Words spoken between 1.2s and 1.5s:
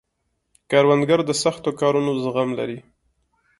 د